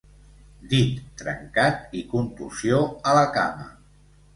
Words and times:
Dit 0.71 1.03
trencat 1.21 1.95
i 2.01 2.03
contusió 2.17 2.85
a 3.13 3.19
la 3.23 3.27
cama. 3.41 3.75